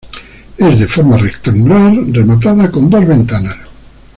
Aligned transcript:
Es 0.57 0.79
de 0.79 0.87
forma 0.87 1.15
rectangular, 1.15 1.93
rematada 2.07 2.71
con 2.71 2.89
dos 2.89 3.05
ventanas. 3.05 3.55